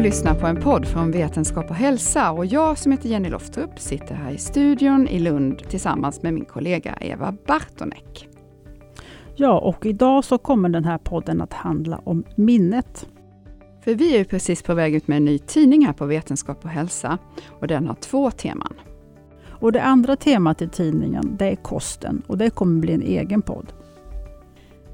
Du 0.00 0.04
lyssnar 0.04 0.34
på 0.34 0.46
en 0.46 0.60
podd 0.60 0.86
från 0.86 1.10
Vetenskap 1.10 1.70
och 1.70 1.76
hälsa 1.76 2.30
och 2.30 2.46
jag 2.46 2.78
som 2.78 2.92
heter 2.92 3.08
Jenny 3.08 3.28
Loftup 3.28 3.78
sitter 3.78 4.14
här 4.14 4.30
i 4.30 4.38
studion 4.38 5.08
i 5.08 5.18
Lund 5.18 5.58
tillsammans 5.68 6.22
med 6.22 6.34
min 6.34 6.44
kollega 6.44 6.98
Eva 7.00 7.34
Bartonek. 7.46 8.28
Ja, 9.36 9.58
och 9.58 9.86
idag 9.86 10.24
så 10.24 10.38
kommer 10.38 10.68
den 10.68 10.84
här 10.84 10.98
podden 10.98 11.40
att 11.40 11.52
handla 11.52 12.00
om 12.04 12.24
minnet. 12.36 13.08
För 13.84 13.94
vi 13.94 14.14
är 14.14 14.18
ju 14.18 14.24
precis 14.24 14.62
på 14.62 14.74
väg 14.74 14.94
ut 14.94 15.08
med 15.08 15.16
en 15.16 15.24
ny 15.24 15.38
tidning 15.38 15.86
här 15.86 15.92
på 15.92 16.06
Vetenskap 16.06 16.64
och 16.64 16.70
hälsa 16.70 17.18
och 17.60 17.66
den 17.66 17.86
har 17.86 17.94
två 17.94 18.30
teman. 18.30 18.74
Och 19.48 19.72
det 19.72 19.82
andra 19.82 20.16
temat 20.16 20.62
i 20.62 20.68
tidningen, 20.68 21.36
det 21.38 21.46
är 21.46 21.56
kosten 21.56 22.22
och 22.26 22.38
det 22.38 22.50
kommer 22.50 22.80
bli 22.80 22.92
en 22.92 23.02
egen 23.02 23.42
podd. 23.42 23.72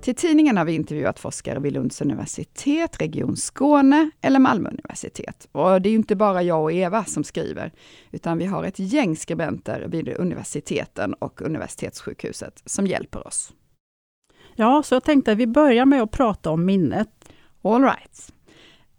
Till 0.06 0.14
tidningen 0.14 0.56
har 0.56 0.64
vi 0.64 0.74
intervjuat 0.74 1.18
forskare 1.18 1.58
vid 1.58 1.72
Lunds 1.72 2.00
universitet, 2.00 3.00
Region 3.00 3.36
Skåne 3.36 4.10
eller 4.20 4.38
Malmö 4.38 4.68
universitet. 4.68 5.48
Och 5.52 5.82
det 5.82 5.88
är 5.88 5.94
inte 5.94 6.16
bara 6.16 6.42
jag 6.42 6.62
och 6.62 6.72
Eva 6.72 7.04
som 7.04 7.24
skriver, 7.24 7.72
utan 8.10 8.38
vi 8.38 8.44
har 8.44 8.64
ett 8.64 8.78
gäng 8.78 9.16
skribenter 9.16 9.86
vid 9.88 10.08
universiteten 10.08 11.14
och 11.14 11.42
universitetssjukhuset 11.42 12.62
som 12.64 12.86
hjälper 12.86 13.26
oss. 13.26 13.52
Ja, 14.54 14.82
så 14.82 14.94
jag 14.94 15.04
tänkte 15.04 15.32
att 15.32 15.38
vi 15.38 15.46
börjar 15.46 15.86
med 15.86 16.02
att 16.02 16.10
prata 16.10 16.50
om 16.50 16.64
minnet. 16.64 17.32
All 17.62 17.82
right. 17.82 18.32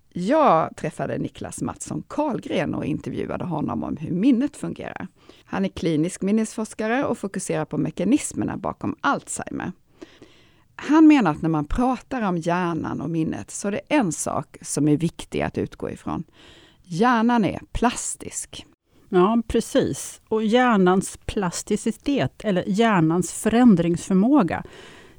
Jag 0.10 0.76
träffade 0.78 1.18
Niklas 1.18 1.62
Mattsson 1.62 2.04
Karlgren 2.08 2.76
och 2.76 2.86
intervjuade 2.86 3.46
honom 3.46 3.84
om 3.84 3.98
hur 3.98 4.12
minnet 4.12 4.58
fungerar. 4.58 5.08
Han 5.46 5.66
är 5.66 5.70
klinisk 5.70 6.22
minnesforskare 6.22 7.06
och 7.06 7.18
fokuserar 7.18 7.66
på 7.66 7.78
mekanismerna 7.78 8.58
bakom 8.58 8.96
Alzheimer. 9.02 9.72
Han 10.80 11.08
menar 11.08 11.32
att 11.32 11.42
när 11.42 11.50
man 11.50 11.66
pratar 11.66 12.22
om 12.22 12.38
hjärnan 12.38 13.02
och 13.02 13.10
minnet 13.10 13.52
så 13.52 13.68
är 13.68 13.72
det 13.72 13.82
en 13.90 14.12
sak 14.12 14.58
som 14.62 14.88
är 14.88 14.98
viktig 14.98 15.42
att 15.42 15.58
utgå 15.58 15.90
ifrån. 15.90 16.24
Hjärnan 16.84 17.46
är 17.46 17.60
plastisk. 17.72 18.66
Ja, 19.10 19.42
precis. 19.48 20.22
Och 20.30 20.44
hjärnans 20.44 21.20
plasticitet, 21.26 22.42
eller 22.44 22.64
hjärnans 22.68 23.34
förändringsförmåga, 23.34 24.64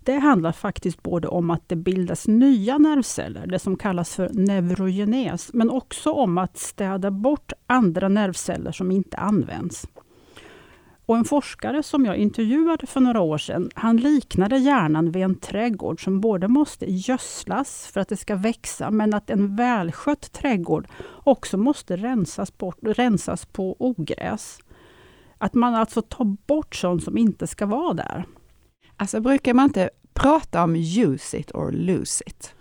det 0.05 0.19
handlar 0.19 0.53
faktiskt 0.53 1.03
både 1.03 1.29
om 1.29 1.51
att 1.51 1.69
det 1.69 1.77
bildas 1.77 2.29
nya 2.29 2.79
nervceller, 2.79 3.47
det 3.47 3.59
som 3.59 3.77
kallas 3.77 4.15
för 4.15 4.31
neurogenes, 4.33 5.51
men 5.53 5.71
också 5.71 6.13
om 6.13 6.39
att 6.39 6.59
städa 6.59 7.11
bort 7.11 7.53
andra 7.67 8.09
nervceller 8.09 8.73
som 8.73 8.91
inte 8.91 9.17
används. 9.17 9.87
Och 11.09 11.17
en 11.17 11.25
forskare 11.25 11.83
som 11.83 12.05
jag 12.05 12.17
intervjuade 12.17 12.87
för 12.87 13.01
några 13.01 13.21
år 13.21 13.39
sedan, 13.39 13.71
han 13.75 13.97
liknade 13.97 14.59
hjärnan 14.59 15.11
vid 15.11 15.23
en 15.23 15.35
trädgård 15.35 16.05
som 16.05 16.21
både 16.21 16.49
måste 16.49 16.87
gödslas 16.91 17.87
för 17.87 18.01
att 18.01 18.09
det 18.09 18.17
ska 18.17 18.37
växa, 18.37 18.91
men 18.91 19.15
att 19.15 19.31
en 19.31 19.57
välskött 19.57 20.33
trädgård 20.33 20.89
också 21.25 21.59
måste 21.59 21.97
rensas, 21.97 22.59
bort, 22.59 22.79
rensas 22.81 23.47
på 23.47 23.77
ogräs. 23.79 24.59
Att 25.39 25.55
man 25.55 25.75
alltså 25.75 26.03
tar 26.03 26.25
bort 26.25 26.75
sånt 26.75 27.05
som 27.05 27.19
inte 27.19 27.47
ska 27.47 27.67
vara 27.67 27.95
där. 27.95 28.25
Alltså 28.97 29.21
brukar 29.21 29.55
man 29.55 29.65
inte 29.65 29.91
prata 30.13 30.65
om 30.65 30.77
use 30.77 31.39
it 31.39 31.51
or 31.55 31.73
lose 31.73 32.25
it? 32.27 32.55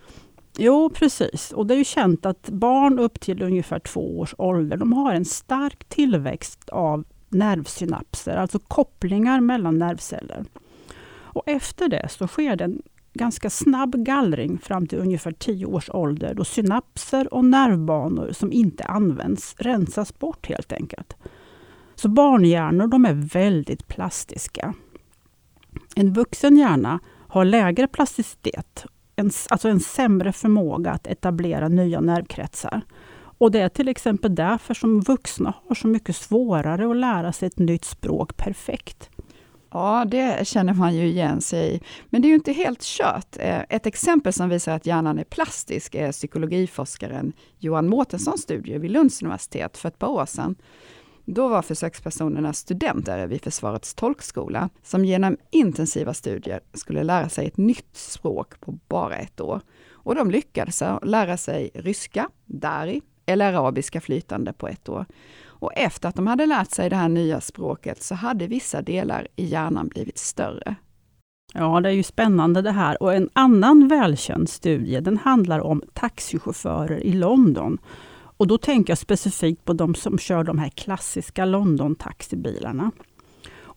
Jo, 0.57 0.89
precis. 0.89 1.51
Och 1.51 1.67
det 1.67 1.73
är 1.73 1.77
ju 1.77 1.83
känt 1.83 2.25
att 2.25 2.49
barn 2.49 2.99
upp 2.99 3.19
till 3.19 3.41
ungefär 3.41 3.79
två 3.79 4.19
års 4.19 4.35
ålder, 4.37 4.77
de 4.77 4.93
har 4.93 5.13
en 5.13 5.25
stark 5.25 5.83
tillväxt 5.89 6.69
av 6.69 7.03
nervsynapser, 7.29 8.37
alltså 8.37 8.59
kopplingar 8.59 9.41
mellan 9.41 9.77
nervceller. 9.77 10.45
Och 11.37 11.43
efter 11.45 11.89
det 11.89 12.09
så 12.09 12.27
sker 12.27 12.55
det 12.55 12.63
en 12.63 12.81
ganska 13.13 13.49
snabb 13.49 13.95
gallring 13.95 14.57
fram 14.57 14.87
till 14.87 14.99
ungefär 14.99 15.31
10 15.31 15.65
års 15.65 15.89
ålder 15.89 16.33
då 16.33 16.43
synapser 16.43 17.33
och 17.33 17.45
nervbanor 17.45 18.31
som 18.31 18.51
inte 18.51 18.83
används 18.83 19.55
rensas 19.57 20.19
bort 20.19 20.47
helt 20.47 20.71
enkelt. 20.73 21.15
Så 21.95 22.09
barnhjärnor 22.09 22.87
de 22.87 23.05
är 23.05 23.13
väldigt 23.13 23.87
plastiska. 23.87 24.73
En 25.95 26.13
vuxen 26.13 26.57
hjärna 26.57 26.99
har 27.27 27.45
lägre 27.45 27.87
plasticitet, 27.87 28.85
en, 29.15 29.31
alltså 29.49 29.69
en 29.69 29.79
sämre 29.79 30.33
förmåga 30.33 30.91
att 30.91 31.07
etablera 31.07 31.67
nya 31.67 32.01
nervkretsar. 32.01 32.81
Och 33.37 33.51
det 33.51 33.59
är 33.59 33.69
till 33.69 33.87
exempel 33.87 34.35
därför 34.35 34.73
som 34.73 35.01
vuxna 35.01 35.53
har 35.67 35.75
så 35.75 35.87
mycket 35.87 36.15
svårare 36.15 36.89
att 36.89 36.97
lära 36.97 37.33
sig 37.33 37.47
ett 37.47 37.59
nytt 37.59 37.85
språk 37.85 38.37
perfekt. 38.37 39.09
Ja, 39.71 40.05
det 40.07 40.47
känner 40.47 40.73
man 40.73 40.95
ju 40.95 41.07
igen 41.07 41.41
sig 41.41 41.75
i. 41.75 41.81
Men 42.09 42.21
det 42.21 42.27
är 42.27 42.29
ju 42.29 42.35
inte 42.35 42.51
helt 42.51 42.81
kört. 42.81 43.37
Eh, 43.39 43.61
ett 43.69 43.85
exempel 43.85 44.33
som 44.33 44.49
visar 44.49 44.75
att 44.75 44.85
hjärnan 44.85 45.19
är 45.19 45.23
plastisk 45.23 45.95
är 45.95 46.11
psykologiforskaren 46.11 47.33
Johan 47.59 47.87
Mårtenssons 47.87 48.41
studie 48.41 48.77
vid 48.77 48.91
Lunds 48.91 49.21
universitet 49.21 49.77
för 49.77 49.87
ett 49.87 49.99
par 49.99 50.07
år 50.07 50.25
sedan. 50.25 50.55
Då 51.25 51.47
var 51.47 51.61
försökspersonerna 51.61 52.53
studenter 52.53 53.27
vid 53.27 53.41
Försvarets 53.41 53.93
tolkskola, 53.93 54.69
som 54.83 55.05
genom 55.05 55.37
intensiva 55.51 56.13
studier 56.13 56.59
skulle 56.73 57.03
lära 57.03 57.29
sig 57.29 57.47
ett 57.47 57.57
nytt 57.57 57.97
språk 57.97 58.59
på 58.59 58.71
bara 58.87 59.15
ett 59.15 59.41
år. 59.41 59.61
Och 59.91 60.15
de 60.15 60.31
lyckades 60.31 60.83
lära 61.03 61.37
sig 61.37 61.69
ryska, 61.73 62.29
dari, 62.45 63.01
eller 63.27 63.53
arabiska 63.53 64.01
flytande 64.01 64.53
på 64.53 64.67
ett 64.67 64.89
år. 64.89 65.05
Och 65.59 65.71
efter 65.75 66.09
att 66.09 66.15
de 66.15 66.27
hade 66.27 66.45
lärt 66.45 66.71
sig 66.71 66.89
det 66.89 66.95
här 66.95 67.09
nya 67.09 67.41
språket 67.41 68.03
så 68.03 68.15
hade 68.15 68.47
vissa 68.47 68.81
delar 68.81 69.27
i 69.35 69.45
hjärnan 69.45 69.87
blivit 69.87 70.17
större. 70.17 70.75
Ja, 71.53 71.79
det 71.79 71.89
är 71.89 71.93
ju 71.93 72.03
spännande 72.03 72.61
det 72.61 72.71
här. 72.71 73.03
Och 73.03 73.13
en 73.13 73.29
annan 73.33 73.87
välkänd 73.87 74.49
studie, 74.49 74.99
den 74.99 75.17
handlar 75.17 75.59
om 75.59 75.81
taxichaufförer 75.93 77.03
i 77.03 77.13
London. 77.13 77.77
Och 78.37 78.47
då 78.47 78.57
tänker 78.57 78.91
jag 78.91 78.97
specifikt 78.97 79.65
på 79.65 79.73
de 79.73 79.95
som 79.95 80.17
kör 80.17 80.43
de 80.43 80.59
här 80.59 80.69
klassiska 80.69 81.45
London-taxibilarna. 81.45 82.91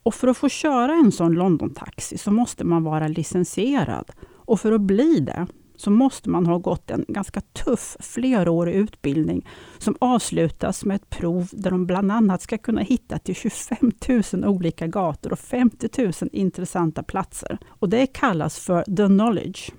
Och 0.03 0.13
för 0.13 0.27
att 0.27 0.37
få 0.37 0.49
köra 0.49 0.93
en 0.93 1.11
sån 1.11 1.33
London-taxi 1.33 2.17
så 2.17 2.31
måste 2.31 2.63
man 2.63 2.83
vara 2.83 3.07
licensierad. 3.07 4.11
Och 4.35 4.59
för 4.59 4.71
att 4.71 4.81
bli 4.81 5.19
det 5.19 5.47
så 5.81 5.91
måste 5.91 6.29
man 6.29 6.45
ha 6.45 6.57
gått 6.57 6.91
en 6.91 7.05
ganska 7.07 7.41
tuff 7.41 7.97
flerårig 7.99 8.75
utbildning 8.75 9.47
som 9.77 9.95
avslutas 9.99 10.85
med 10.85 10.95
ett 10.95 11.09
prov 11.09 11.47
där 11.51 11.71
de 11.71 11.85
bland 11.85 12.11
annat 12.11 12.41
ska 12.41 12.57
kunna 12.57 12.81
hitta 12.81 13.19
till 13.19 13.35
25 13.35 13.91
000 14.33 14.45
olika 14.45 14.87
gator 14.87 15.31
och 15.31 15.39
50 15.39 15.89
000 16.03 16.13
intressanta 16.31 17.03
platser. 17.03 17.57
Och 17.69 17.89
Det 17.89 18.07
kallas 18.07 18.59
för 18.59 18.83
the 18.83 19.05
knowledge. 19.05 19.71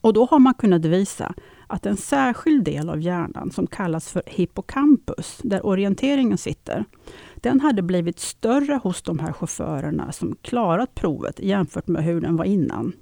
Och 0.00 0.12
då 0.12 0.24
har 0.24 0.38
man 0.38 0.54
kunnat 0.54 0.84
visa 0.84 1.34
att 1.66 1.86
en 1.86 1.96
särskild 1.96 2.64
del 2.64 2.90
av 2.90 3.00
hjärnan 3.00 3.50
som 3.50 3.66
kallas 3.66 4.12
för 4.12 4.22
hippocampus, 4.26 5.40
där 5.42 5.66
orienteringen 5.66 6.38
sitter, 6.38 6.84
den 7.36 7.60
hade 7.60 7.82
blivit 7.82 8.18
större 8.18 8.80
hos 8.82 9.02
de 9.02 9.18
här 9.18 9.32
chaufförerna 9.32 10.12
som 10.12 10.36
klarat 10.42 10.94
provet 10.94 11.40
jämfört 11.40 11.86
med 11.86 12.04
hur 12.04 12.20
den 12.20 12.36
var 12.36 12.44
innan. 12.44 12.92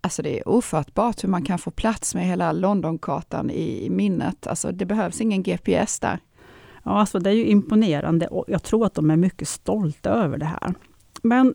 Alltså 0.00 0.22
det 0.22 0.38
är 0.38 0.48
ofattbart 0.48 1.24
hur 1.24 1.28
man 1.28 1.44
kan 1.44 1.58
få 1.58 1.70
plats 1.70 2.14
med 2.14 2.26
hela 2.26 2.52
Londonkartan 2.52 3.50
i 3.50 3.90
minnet. 3.90 4.46
Alltså 4.46 4.72
det 4.72 4.86
behövs 4.86 5.20
ingen 5.20 5.42
GPS 5.42 6.00
där. 6.00 6.20
Ja, 6.82 7.00
alltså 7.00 7.18
det 7.18 7.30
är 7.30 7.34
ju 7.34 7.46
imponerande 7.46 8.26
och 8.26 8.44
jag 8.48 8.62
tror 8.62 8.86
att 8.86 8.94
de 8.94 9.10
är 9.10 9.16
mycket 9.16 9.48
stolta 9.48 10.10
över 10.10 10.38
det 10.38 10.46
här. 10.46 10.74
Men 11.22 11.54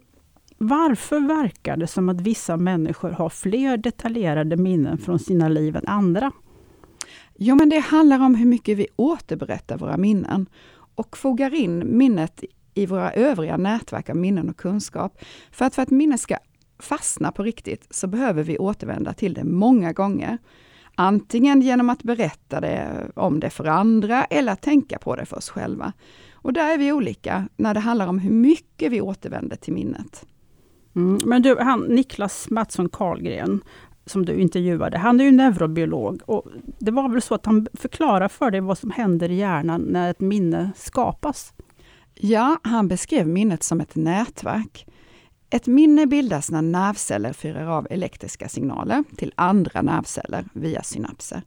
varför 0.57 1.19
verkar 1.19 1.77
det 1.77 1.87
som 1.87 2.09
att 2.09 2.21
vissa 2.21 2.57
människor 2.57 3.11
har 3.11 3.29
fler 3.29 3.77
detaljerade 3.77 4.57
minnen 4.57 4.97
från 4.97 5.19
sina 5.19 5.49
liv 5.49 5.75
än 5.75 5.87
andra? 5.87 6.31
Jo, 7.35 7.55
men 7.55 7.69
det 7.69 7.79
handlar 7.79 8.19
om 8.19 8.35
hur 8.35 8.45
mycket 8.45 8.77
vi 8.77 8.87
återberättar 8.95 9.77
våra 9.77 9.97
minnen 9.97 10.45
och 10.95 11.17
fogar 11.17 11.53
in 11.53 11.97
minnet 11.97 12.43
i 12.73 12.85
våra 12.85 13.11
övriga 13.11 13.57
nätverk 13.57 14.09
av 14.09 14.15
minnen 14.15 14.49
och 14.49 14.57
kunskap. 14.57 15.23
För 15.51 15.65
att 15.65 15.75
för 15.75 15.81
att 15.81 15.89
minnet 15.89 16.19
ska 16.19 16.37
fastna 16.83 17.31
på 17.31 17.43
riktigt 17.43 17.87
så 17.89 18.07
behöver 18.07 18.43
vi 18.43 18.57
återvända 18.57 19.13
till 19.13 19.33
det 19.33 19.43
många 19.43 19.93
gånger. 19.93 20.37
Antingen 20.95 21.61
genom 21.61 21.89
att 21.89 22.03
berätta 22.03 22.61
det, 22.61 23.07
om 23.15 23.39
det 23.39 23.49
för 23.49 23.65
andra 23.65 24.25
eller 24.25 24.51
att 24.51 24.61
tänka 24.61 24.99
på 24.99 25.15
det 25.15 25.25
för 25.25 25.37
oss 25.37 25.49
själva. 25.49 25.93
Och 26.33 26.53
där 26.53 26.73
är 26.73 26.77
vi 26.77 26.91
olika 26.91 27.49
när 27.55 27.73
det 27.73 27.79
handlar 27.79 28.07
om 28.07 28.19
hur 28.19 28.31
mycket 28.31 28.91
vi 28.91 29.01
återvänder 29.01 29.55
till 29.55 29.73
minnet. 29.73 30.25
Mm, 30.95 31.19
men 31.25 31.41
du, 31.41 31.57
han, 31.59 31.81
Niklas 31.81 32.49
Mattsson 32.49 32.89
Karlgren, 32.89 33.63
som 34.05 34.25
du 34.25 34.35
intervjuade, 34.35 34.97
han 34.97 35.19
är 35.19 35.23
ju 35.23 35.31
neurobiolog. 35.31 36.21
Och 36.25 36.45
det 36.79 36.91
var 36.91 37.09
väl 37.09 37.21
så 37.21 37.35
att 37.35 37.45
han 37.45 37.67
förklarar 37.73 38.27
för 38.27 38.51
dig 38.51 38.61
vad 38.61 38.77
som 38.77 38.91
händer 38.91 39.31
i 39.31 39.35
hjärnan 39.35 39.81
när 39.81 40.09
ett 40.09 40.19
minne 40.19 40.71
skapas? 40.75 41.53
Ja, 42.13 42.57
han 42.63 42.87
beskrev 42.87 43.27
minnet 43.27 43.63
som 43.63 43.81
ett 43.81 43.95
nätverk. 43.95 44.87
Ett 45.53 45.67
minne 45.67 46.05
bildas 46.05 46.51
när 46.51 46.61
nervceller 46.61 47.33
fyrar 47.33 47.67
av 47.67 47.87
elektriska 47.89 48.49
signaler 48.49 49.03
till 49.17 49.33
andra 49.35 49.81
nervceller 49.81 50.45
via 50.53 50.83
synapser. 50.83 51.41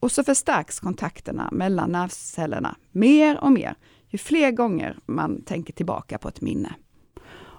Och 0.00 0.12
så 0.12 0.24
förstärks 0.24 0.80
kontakterna 0.80 1.48
mellan 1.52 1.92
nervcellerna 1.92 2.76
mer 2.92 3.44
och 3.44 3.52
mer 3.52 3.74
ju 4.08 4.18
fler 4.18 4.50
gånger 4.50 4.98
man 5.06 5.42
tänker 5.42 5.72
tillbaka 5.72 6.18
på 6.18 6.28
ett 6.28 6.40
minne. 6.40 6.74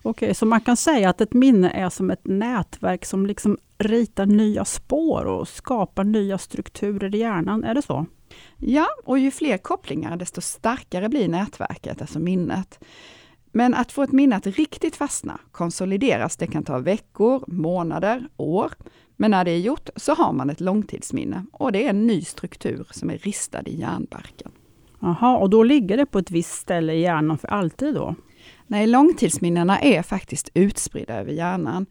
Okej, 0.01 0.35
så 0.35 0.45
man 0.45 0.61
kan 0.61 0.77
säga 0.77 1.09
att 1.09 1.21
ett 1.21 1.33
minne 1.33 1.69
är 1.69 1.89
som 1.89 2.11
ett 2.11 2.27
nätverk 2.27 3.05
som 3.05 3.25
liksom 3.25 3.57
ritar 3.77 4.25
nya 4.25 4.65
spår 4.65 5.25
och 5.25 5.47
skapar 5.47 6.03
nya 6.03 6.37
strukturer 6.37 7.15
i 7.15 7.17
hjärnan, 7.17 7.63
är 7.63 7.73
det 7.73 7.81
så? 7.81 8.05
Ja, 8.57 8.87
och 9.05 9.19
ju 9.19 9.31
fler 9.31 9.57
kopplingar 9.57 10.17
desto 10.17 10.41
starkare 10.41 11.09
blir 11.09 11.27
nätverket, 11.27 12.01
alltså 12.01 12.19
minnet. 12.19 12.79
Men 13.51 13.73
att 13.73 13.91
få 13.91 14.03
ett 14.03 14.11
minne 14.11 14.35
att 14.35 14.47
riktigt 14.47 14.95
fastna, 14.95 15.39
konsolideras, 15.51 16.37
det 16.37 16.47
kan 16.47 16.63
ta 16.63 16.79
veckor, 16.79 17.43
månader, 17.47 18.27
år. 18.37 18.71
Men 19.15 19.31
när 19.31 19.45
det 19.45 19.51
är 19.51 19.59
gjort 19.59 19.89
så 19.95 20.13
har 20.13 20.33
man 20.33 20.49
ett 20.49 20.61
långtidsminne 20.61 21.45
och 21.51 21.71
det 21.71 21.85
är 21.85 21.89
en 21.89 22.07
ny 22.07 22.21
struktur 22.21 22.87
som 22.91 23.09
är 23.09 23.17
ristad 23.17 23.61
i 23.65 23.79
hjärnbarken. 23.79 24.51
Jaha, 24.99 25.37
och 25.37 25.49
då 25.49 25.63
ligger 25.63 25.97
det 25.97 26.05
på 26.05 26.19
ett 26.19 26.31
visst 26.31 26.53
ställe 26.53 26.93
i 26.93 27.01
hjärnan 27.01 27.37
för 27.37 27.47
alltid 27.47 27.95
då? 27.95 28.15
Nej, 28.67 28.87
långtidsminnena 28.87 29.79
är 29.79 30.01
faktiskt 30.01 30.49
utspridda 30.53 31.13
över 31.13 31.31
hjärnan. 31.31 31.85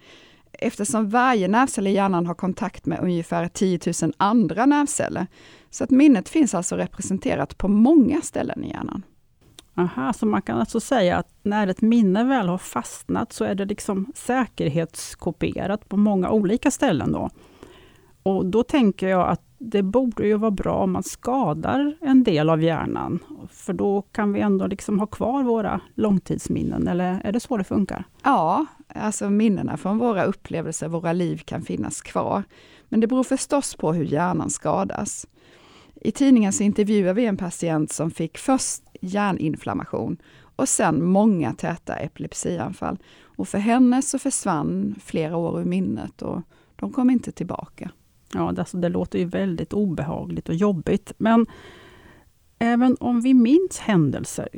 Eftersom 0.53 1.11
varje 1.11 1.49
nervcell 1.49 1.87
i 1.87 1.91
hjärnan 1.91 2.27
har 2.27 2.35
kontakt 2.35 2.87
med 2.87 3.01
ungefär 3.01 3.49
10 3.49 3.81
000 4.03 4.13
andra 4.17 4.67
nervceller. 4.67 5.27
Så 5.71 5.85
att 5.85 5.91
minnet 5.91 6.29
finns 6.29 6.55
alltså 6.55 6.77
representerat 6.77 7.59
på 7.59 7.69
många 7.69 8.23
ställen 8.23 8.65
i 8.65 8.71
hjärnan. 8.71 9.03
Aha, 9.79 10.13
så 10.13 10.27
man 10.27 10.43
kan 10.43 10.59
alltså 10.59 10.81
säga 10.81 11.17
att 11.17 11.29
när 11.43 11.67
ett 11.67 11.83
minne 11.83 12.25
väl 12.25 12.49
har 12.49 12.59
fastnat 12.59 13.33
så 13.33 13.45
är 13.45 13.55
det 13.55 13.65
liksom 13.65 14.13
säkerhetskopierat 14.15 15.89
på 15.89 15.97
många 15.97 16.31
olika 16.31 16.71
ställen 16.71 17.13
då. 17.13 17.31
Och 18.23 18.47
då 18.47 18.63
tänker 18.63 19.09
jag 19.09 19.29
att 19.29 19.43
det 19.59 19.83
borde 19.83 20.27
ju 20.27 20.35
vara 20.35 20.51
bra 20.51 20.75
om 20.75 20.93
man 20.93 21.03
skadar 21.03 21.95
en 22.01 22.25
del 22.25 22.51
av 22.51 22.63
hjärnan, 22.63 23.19
för 23.51 23.73
då 23.73 24.03
kan 24.03 24.33
vi 24.33 24.41
ändå 24.41 24.67
liksom 24.67 24.99
ha 24.99 25.07
kvar 25.07 25.43
våra 25.43 25.81
långtidsminnen, 25.95 26.89
eller 26.89 27.21
är 27.25 27.33
det 27.33 27.41
så 27.41 27.57
det 27.57 27.65
funkar? 27.65 28.05
Ja, 28.25 28.67
alltså 28.89 29.31
minnena 29.31 29.77
från 29.77 29.99
våra 29.99 30.25
upplevelser, 30.25 30.89
våra 30.89 31.13
liv 31.13 31.43
kan 31.45 31.63
finnas 31.63 32.03
kvar. 32.03 32.43
Men 32.89 33.01
det 33.01 33.07
beror 33.07 33.25
förstås 33.25 33.75
på 33.75 33.93
hur 33.93 34.05
hjärnan 34.05 34.51
skadas. 34.51 35.27
I 36.01 36.13
tidningen 36.13 36.53
så 36.53 36.63
intervjuar 36.63 37.15
vi 37.15 37.27
en 37.27 37.37
patient 37.37 37.93
som 37.93 38.11
fick 38.11 38.39
först 38.39 38.83
hjärninflammation 39.01 40.17
och 40.57 40.69
sen 40.69 41.05
många 41.05 41.53
täta 41.53 41.97
epilepsianfall. 41.97 42.99
Och 43.23 43.49
för 43.49 43.59
henne 43.59 44.03
så 44.03 44.19
försvann 44.19 44.95
flera 45.05 45.37
år 45.37 45.61
ur 45.61 45.65
minnet 45.65 46.23
och 46.23 46.43
de 46.77 46.93
kom 46.93 47.11
inte 47.11 47.33
tillbaka. 47.33 47.91
Ja, 48.35 48.53
det, 48.53 48.61
alltså, 48.61 48.77
det 48.77 48.89
låter 48.89 49.19
ju 49.19 49.25
väldigt 49.25 49.73
obehagligt 49.73 50.49
och 50.49 50.55
jobbigt. 50.55 51.13
Men 51.19 51.47
även 52.59 52.97
om 53.01 53.21
vi 53.21 53.35
minns 53.35 53.79
händelser, 53.79 54.49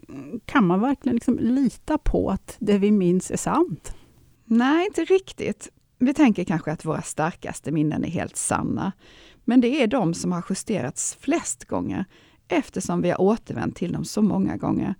kan 0.44 0.66
man 0.66 0.80
verkligen 0.80 1.14
liksom 1.14 1.38
lita 1.38 1.98
på 1.98 2.30
att 2.30 2.56
det 2.58 2.78
vi 2.78 2.90
minns 2.90 3.30
är 3.30 3.36
sant? 3.36 3.96
Nej, 4.44 4.86
inte 4.86 5.04
riktigt. 5.04 5.68
Vi 5.98 6.14
tänker 6.14 6.44
kanske 6.44 6.72
att 6.72 6.84
våra 6.84 7.02
starkaste 7.02 7.72
minnen 7.72 8.04
är 8.04 8.08
helt 8.08 8.36
sanna. 8.36 8.92
Men 9.48 9.60
det 9.60 9.82
är 9.82 9.86
de 9.86 10.14
som 10.14 10.32
har 10.32 10.44
justerats 10.50 11.16
flest 11.20 11.64
gånger 11.64 12.04
eftersom 12.48 13.02
vi 13.02 13.10
har 13.10 13.20
återvänt 13.20 13.76
till 13.76 13.92
dem 13.92 14.04
så 14.04 14.22
många 14.22 14.56
gånger. 14.56 14.94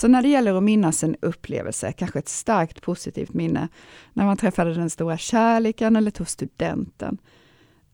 Så 0.00 0.08
när 0.08 0.22
det 0.22 0.28
gäller 0.28 0.54
att 0.54 0.62
minnas 0.62 1.04
en 1.04 1.16
upplevelse, 1.22 1.92
kanske 1.92 2.18
ett 2.18 2.28
starkt 2.28 2.82
positivt 2.82 3.32
minne, 3.34 3.68
när 4.12 4.24
man 4.24 4.36
träffade 4.36 4.74
den 4.74 4.90
stora 4.90 5.18
kärleken 5.18 5.96
eller 5.96 6.10
tog 6.10 6.28
studenten, 6.28 7.18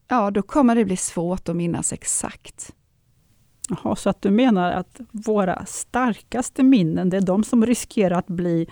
ja, 0.08 0.31
då 0.31 0.43
kommer 0.43 0.75
det 0.75 0.85
bli 0.85 0.97
svårt 0.97 1.49
att 1.49 1.56
minnas 1.56 1.93
exakt. 1.93 2.75
Jaha, 3.69 3.96
så 3.96 4.11
att 4.11 4.23
du 4.23 4.31
menar 4.31 4.73
att 4.73 5.00
våra 5.11 5.67
starkaste 5.67 6.62
minnen, 6.62 7.11
det 7.11 7.17
är 7.17 7.20
de 7.20 7.44
som 7.44 7.67
riskerar 7.67 8.19
att 8.19 8.26
bli 8.26 8.67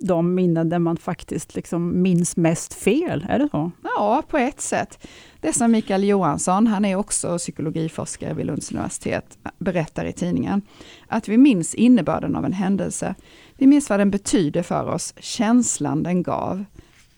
de 0.00 0.34
minnen 0.34 0.68
där 0.68 0.78
man 0.78 0.96
faktiskt 0.96 1.54
liksom 1.54 2.02
minns 2.02 2.36
mest 2.36 2.74
fel, 2.74 3.26
är 3.28 3.38
det 3.38 3.48
så? 3.50 3.70
Ja, 3.82 4.22
på 4.28 4.38
ett 4.38 4.60
sätt. 4.60 5.06
Det 5.40 5.52
som 5.52 5.72
Mikael 5.72 6.04
Johansson, 6.04 6.66
han 6.66 6.84
är 6.84 6.96
också 6.96 7.38
psykologiforskare 7.38 8.34
vid 8.34 8.46
Lunds 8.46 8.72
universitet, 8.72 9.38
berättar 9.58 10.04
i 10.04 10.12
tidningen. 10.12 10.62
Att 11.08 11.28
vi 11.28 11.38
minns 11.38 11.74
innebörden 11.74 12.36
av 12.36 12.44
en 12.44 12.52
händelse. 12.52 13.14
Vi 13.56 13.66
minns 13.66 13.90
vad 13.90 14.00
den 14.00 14.10
betyder 14.10 14.62
för 14.62 14.86
oss, 14.88 15.14
känslan 15.18 16.02
den 16.02 16.22
gav. 16.22 16.64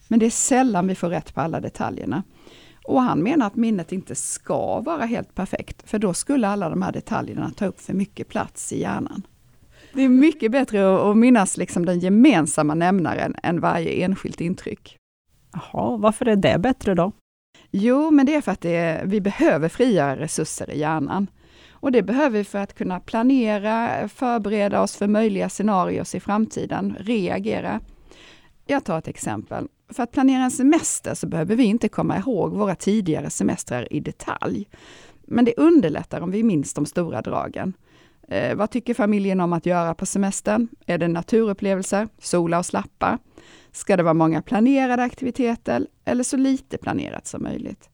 Men 0.08 0.18
det 0.18 0.26
är 0.26 0.30
sällan 0.30 0.86
vi 0.86 0.94
får 0.94 1.08
rätt 1.08 1.34
på 1.34 1.40
alla 1.40 1.60
detaljerna. 1.60 2.22
Och 2.84 3.02
han 3.02 3.22
menar 3.22 3.46
att 3.46 3.56
minnet 3.56 3.92
inte 3.92 4.14
ska 4.14 4.80
vara 4.80 5.04
helt 5.04 5.34
perfekt, 5.34 5.90
för 5.90 5.98
då 5.98 6.14
skulle 6.14 6.48
alla 6.48 6.68
de 6.68 6.82
här 6.82 6.92
detaljerna 6.92 7.50
ta 7.56 7.66
upp 7.66 7.80
för 7.80 7.92
mycket 7.92 8.28
plats 8.28 8.72
i 8.72 8.80
hjärnan. 8.80 9.22
Det 9.94 10.02
är 10.02 10.08
mycket 10.08 10.52
bättre 10.52 11.10
att 11.10 11.16
minnas 11.16 11.56
liksom 11.56 11.86
den 11.86 11.98
gemensamma 12.00 12.74
nämnaren 12.74 13.34
än 13.42 13.60
varje 13.60 14.04
enskilt 14.04 14.40
intryck. 14.40 14.96
Jaha, 15.52 15.96
varför 15.96 16.28
är 16.28 16.36
det 16.36 16.58
bättre 16.58 16.94
då? 16.94 17.12
Jo, 17.70 18.10
men 18.10 18.26
det 18.26 18.34
är 18.34 18.40
för 18.40 18.52
att 18.52 18.64
är, 18.64 19.06
vi 19.06 19.20
behöver 19.20 19.68
friare 19.68 20.20
resurser 20.20 20.70
i 20.70 20.78
hjärnan. 20.78 21.26
Och 21.70 21.92
det 21.92 22.02
behöver 22.02 22.38
vi 22.38 22.44
för 22.44 22.58
att 22.58 22.74
kunna 22.74 23.00
planera, 23.00 24.08
förbereda 24.08 24.82
oss 24.82 24.96
för 24.96 25.06
möjliga 25.06 25.48
scenarier 25.48 26.16
i 26.16 26.20
framtiden, 26.20 26.96
reagera. 27.00 27.80
Jag 28.66 28.84
tar 28.84 28.98
ett 28.98 29.08
exempel. 29.08 29.68
För 29.88 30.02
att 30.02 30.12
planera 30.12 30.42
en 30.42 30.50
semester 30.50 31.14
så 31.14 31.26
behöver 31.26 31.56
vi 31.56 31.64
inte 31.64 31.88
komma 31.88 32.18
ihåg 32.18 32.52
våra 32.52 32.74
tidigare 32.74 33.30
semestrar 33.30 33.92
i 33.92 34.00
detalj. 34.00 34.68
Men 35.26 35.44
det 35.44 35.54
underlättar 35.56 36.20
om 36.20 36.30
vi 36.30 36.42
minns 36.42 36.74
de 36.74 36.86
stora 36.86 37.22
dragen. 37.22 37.74
Eh, 38.32 38.54
vad 38.56 38.70
tycker 38.70 38.94
familjen 38.94 39.40
om 39.40 39.52
att 39.52 39.66
göra 39.66 39.94
på 39.94 40.06
semestern? 40.06 40.68
Är 40.86 40.98
det 40.98 41.08
naturupplevelser, 41.08 42.08
sola 42.18 42.58
och 42.58 42.66
slappa? 42.66 43.18
Ska 43.72 43.96
det 43.96 44.02
vara 44.02 44.14
många 44.14 44.42
planerade 44.42 45.02
aktiviteter 45.02 45.86
eller 46.04 46.24
så 46.24 46.36
lite 46.36 46.78
planerat 46.78 47.26
som 47.26 47.42
möjligt? 47.42 47.90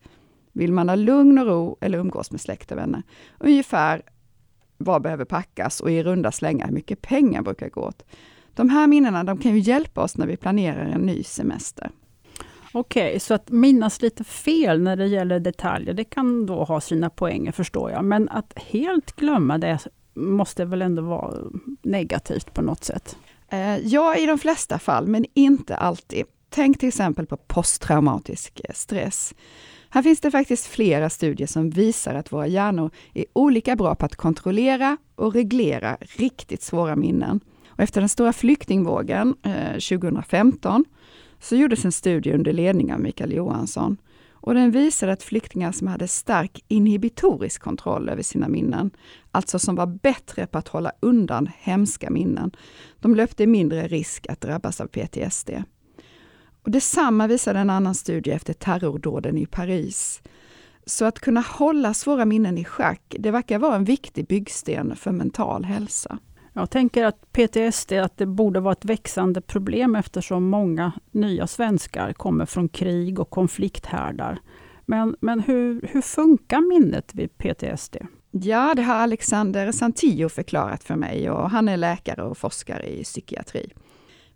Vill 0.52 0.72
man 0.72 0.88
ha 0.88 0.96
lugn 0.96 1.38
och 1.38 1.46
ro 1.46 1.76
eller 1.80 1.98
umgås 1.98 2.30
med 2.30 2.40
släkt 2.40 2.72
och 2.72 2.78
vänner? 2.78 3.02
Ungefär 3.38 4.02
vad 4.76 5.02
behöver 5.02 5.24
packas 5.24 5.80
och 5.80 5.90
i 5.90 6.02
runda 6.02 6.32
slängar 6.32 6.66
hur 6.66 6.74
mycket 6.74 7.02
pengar 7.02 7.42
brukar 7.42 7.68
gå 7.68 7.80
åt? 7.80 8.04
De 8.54 8.68
här 8.68 8.86
minnena 8.86 9.24
de 9.24 9.38
kan 9.38 9.54
ju 9.54 9.58
hjälpa 9.58 10.02
oss 10.02 10.16
när 10.16 10.26
vi 10.26 10.36
planerar 10.36 10.84
en 10.84 11.00
ny 11.00 11.22
semester. 11.22 11.90
Okej, 12.72 13.08
okay, 13.08 13.20
så 13.20 13.34
att 13.34 13.50
minnas 13.50 14.02
lite 14.02 14.24
fel 14.24 14.82
när 14.82 14.96
det 14.96 15.06
gäller 15.06 15.40
detaljer, 15.40 15.94
det 15.94 16.04
kan 16.04 16.46
då 16.46 16.64
ha 16.64 16.80
sina 16.80 17.10
poänger 17.10 17.52
förstår 17.52 17.90
jag. 17.90 18.04
Men 18.04 18.28
att 18.28 18.58
helt 18.58 19.16
glömma 19.16 19.58
det 19.58 19.78
måste 20.18 20.64
väl 20.64 20.82
ändå 20.82 21.02
vara 21.02 21.34
negativt 21.82 22.54
på 22.54 22.62
något 22.62 22.84
sätt? 22.84 23.16
Eh, 23.48 23.78
ja, 23.78 24.16
i 24.16 24.26
de 24.26 24.38
flesta 24.38 24.78
fall, 24.78 25.06
men 25.06 25.24
inte 25.34 25.76
alltid. 25.76 26.24
Tänk 26.50 26.78
till 26.78 26.88
exempel 26.88 27.26
på 27.26 27.36
posttraumatisk 27.36 28.60
eh, 28.64 28.74
stress. 28.74 29.34
Här 29.90 30.02
finns 30.02 30.20
det 30.20 30.30
faktiskt 30.30 30.66
flera 30.66 31.10
studier 31.10 31.46
som 31.46 31.70
visar 31.70 32.14
att 32.14 32.32
våra 32.32 32.46
hjärnor 32.46 32.90
är 33.14 33.24
olika 33.32 33.76
bra 33.76 33.94
på 33.94 34.06
att 34.06 34.16
kontrollera 34.16 34.96
och 35.14 35.34
reglera 35.34 35.96
riktigt 36.00 36.62
svåra 36.62 36.96
minnen. 36.96 37.40
Och 37.68 37.80
efter 37.80 38.00
den 38.00 38.08
stora 38.08 38.32
flyktingvågen 38.32 39.34
eh, 39.42 39.72
2015 39.72 40.84
så 41.40 41.56
gjordes 41.56 41.84
en 41.84 41.92
studie 41.92 42.32
under 42.32 42.52
ledning 42.52 42.94
av 42.94 43.00
Mikael 43.00 43.32
Johansson. 43.32 43.96
Och 44.40 44.54
den 44.54 44.70
visade 44.70 45.12
att 45.12 45.22
flyktingar 45.22 45.72
som 45.72 45.86
hade 45.86 46.08
stark 46.08 46.64
inhibitorisk 46.68 47.62
kontroll 47.62 48.08
över 48.08 48.22
sina 48.22 48.48
minnen, 48.48 48.90
alltså 49.30 49.58
som 49.58 49.74
var 49.74 49.86
bättre 49.86 50.46
på 50.46 50.58
att 50.58 50.68
hålla 50.68 50.92
undan 51.00 51.50
hemska 51.58 52.10
minnen, 52.10 52.50
de 53.00 53.14
löpte 53.14 53.46
mindre 53.46 53.88
risk 53.88 54.26
att 54.28 54.40
drabbas 54.40 54.80
av 54.80 54.86
PTSD. 54.86 55.50
Och 56.62 56.70
detsamma 56.70 57.26
visade 57.26 57.58
en 57.58 57.70
annan 57.70 57.94
studie 57.94 58.30
efter 58.30 58.52
terrordåden 58.52 59.38
i 59.38 59.46
Paris. 59.46 60.22
Så 60.86 61.04
att 61.04 61.18
kunna 61.18 61.40
hålla 61.40 61.94
svåra 61.94 62.24
minnen 62.24 62.58
i 62.58 62.64
schack, 62.64 63.14
det 63.18 63.30
verkar 63.30 63.58
vara 63.58 63.76
en 63.76 63.84
viktig 63.84 64.26
byggsten 64.26 64.96
för 64.96 65.12
mental 65.12 65.64
hälsa. 65.64 66.18
Jag 66.58 66.70
tänker 66.70 67.04
att 67.04 67.32
PTSD 67.32 67.92
att 67.92 68.16
det 68.16 68.26
borde 68.26 68.60
vara 68.60 68.72
ett 68.72 68.84
växande 68.84 69.40
problem 69.40 69.96
eftersom 69.96 70.48
många 70.48 70.92
nya 71.10 71.46
svenskar 71.46 72.12
kommer 72.12 72.46
från 72.46 72.68
krig 72.68 73.20
och 73.20 73.30
konflikthärdar. 73.30 74.38
Men, 74.86 75.16
men 75.20 75.40
hur, 75.40 75.88
hur 75.92 76.02
funkar 76.02 76.60
minnet 76.60 77.14
vid 77.14 77.38
PTSD? 77.38 77.96
Ja, 78.30 78.74
det 78.76 78.82
har 78.82 78.94
Alexander 78.94 79.72
Santillo 79.72 80.28
förklarat 80.28 80.84
för 80.84 80.96
mig 80.96 81.30
och 81.30 81.50
han 81.50 81.68
är 81.68 81.76
läkare 81.76 82.22
och 82.22 82.38
forskare 82.38 82.86
i 82.86 83.04
psykiatri. 83.04 83.72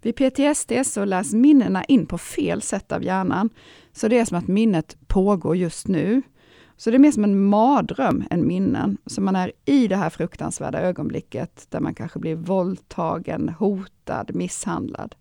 Vid 0.02 0.17
PTSD 0.17 0.73
så 0.85 1.05
läs 1.05 1.33
minnena 1.33 1.85
in 1.85 2.07
på 2.07 2.19
fel 2.19 2.62
sätt 2.62 2.93
av 2.93 3.05
hjärnan. 3.05 3.50
Så 3.93 4.09
det 4.09 4.19
är 4.19 4.25
som 4.25 4.38
att 4.38 4.49
minnet 4.49 4.97
pågår 5.07 5.57
just 5.57 5.88
nu. 5.88 6.23
Så 6.82 6.90
det 6.90 6.96
är 6.96 6.98
mer 6.98 7.12
som 7.12 7.24
en 7.24 7.44
mardröm 7.44 8.24
än 8.30 8.46
minnen. 8.46 8.98
Så 9.06 9.20
man 9.20 9.36
är 9.36 9.52
i 9.64 9.88
det 9.88 9.96
här 9.96 10.10
fruktansvärda 10.10 10.80
ögonblicket 10.80 11.66
där 11.70 11.80
man 11.80 11.94
kanske 11.94 12.18
blir 12.18 12.34
våldtagen, 12.34 13.48
hotad, 13.48 14.34
misshandlad. 14.34 15.14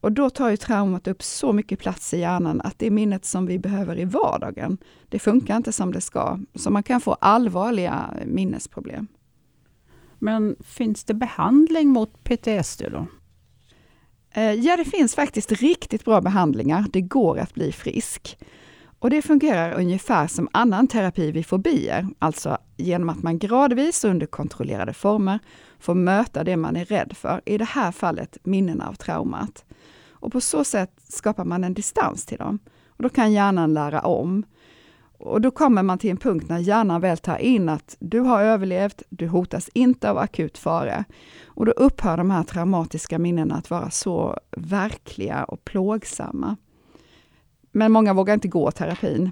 Och 0.00 0.12
då 0.12 0.30
tar 0.30 0.50
ju 0.50 0.56
traumat 0.56 1.08
upp 1.08 1.22
så 1.22 1.52
mycket 1.52 1.78
plats 1.78 2.14
i 2.14 2.18
hjärnan 2.18 2.60
att 2.60 2.78
det 2.78 2.90
minnet 2.90 3.24
som 3.24 3.46
vi 3.46 3.58
behöver 3.58 3.98
i 3.98 4.04
vardagen, 4.04 4.78
det 5.08 5.18
funkar 5.18 5.56
inte 5.56 5.72
som 5.72 5.92
det 5.92 6.00
ska. 6.00 6.38
Så 6.54 6.70
man 6.70 6.82
kan 6.82 7.00
få 7.00 7.12
allvarliga 7.12 8.14
minnesproblem. 8.26 9.06
Men 10.18 10.56
finns 10.60 11.04
det 11.04 11.14
behandling 11.14 11.88
mot 11.88 12.24
PTSD 12.24 12.82
då? 12.92 13.06
Eh, 14.30 14.52
ja, 14.52 14.76
det 14.76 14.84
finns 14.84 15.14
faktiskt 15.14 15.52
riktigt 15.52 16.04
bra 16.04 16.20
behandlingar. 16.20 16.84
Det 16.92 17.00
går 17.00 17.38
att 17.38 17.54
bli 17.54 17.72
frisk. 17.72 18.38
Och 18.98 19.10
det 19.10 19.22
fungerar 19.22 19.72
ungefär 19.72 20.26
som 20.26 20.48
annan 20.52 20.86
terapi 20.86 21.32
vid 21.32 21.46
fobier, 21.46 22.06
alltså 22.18 22.58
genom 22.76 23.08
att 23.08 23.22
man 23.22 23.38
gradvis 23.38 24.04
under 24.04 24.26
kontrollerade 24.26 24.92
former 24.92 25.38
får 25.78 25.94
möta 25.94 26.44
det 26.44 26.56
man 26.56 26.76
är 26.76 26.84
rädd 26.84 27.16
för, 27.16 27.40
i 27.44 27.58
det 27.58 27.64
här 27.64 27.92
fallet 27.92 28.38
minnena 28.42 28.88
av 28.88 28.94
traumat. 28.94 29.64
Och 30.10 30.32
på 30.32 30.40
så 30.40 30.64
sätt 30.64 30.90
skapar 31.08 31.44
man 31.44 31.64
en 31.64 31.74
distans 31.74 32.26
till 32.26 32.38
dem. 32.38 32.58
Och 32.88 33.02
då 33.02 33.08
kan 33.08 33.32
hjärnan 33.32 33.74
lära 33.74 34.00
om. 34.00 34.44
Och 35.18 35.40
då 35.40 35.50
kommer 35.50 35.82
man 35.82 35.98
till 35.98 36.10
en 36.10 36.16
punkt 36.16 36.48
när 36.48 36.58
hjärnan 36.58 37.00
väl 37.00 37.18
tar 37.18 37.38
in 37.38 37.68
att 37.68 37.96
du 37.98 38.20
har 38.20 38.42
överlevt, 38.42 39.02
du 39.08 39.28
hotas 39.28 39.70
inte 39.74 40.10
av 40.10 40.18
akut 40.18 40.58
fara. 40.58 41.04
Och 41.46 41.66
då 41.66 41.72
upphör 41.72 42.16
de 42.16 42.30
här 42.30 42.42
traumatiska 42.42 43.18
minnena 43.18 43.54
att 43.54 43.70
vara 43.70 43.90
så 43.90 44.38
verkliga 44.50 45.44
och 45.44 45.64
plågsamma. 45.64 46.56
Men 47.72 47.92
många 47.92 48.14
vågar 48.14 48.34
inte 48.34 48.48
gå 48.48 48.70
terapin. 48.70 49.30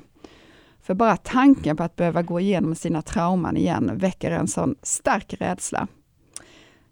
För 0.82 0.94
bara 0.94 1.16
tanken 1.16 1.76
på 1.76 1.82
att 1.82 1.96
behöva 1.96 2.22
gå 2.22 2.40
igenom 2.40 2.74
sina 2.74 3.02
trauman 3.02 3.56
igen 3.56 3.90
väcker 3.94 4.30
en 4.30 4.48
sån 4.48 4.74
stark 4.82 5.34
rädsla. 5.38 5.88